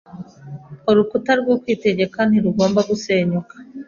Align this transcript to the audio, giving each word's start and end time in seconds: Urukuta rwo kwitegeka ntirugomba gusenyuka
Urukuta 0.89 1.31
rwo 1.41 1.53
kwitegeka 1.61 2.19
ntirugomba 2.29 2.79
gusenyuka 2.89 3.55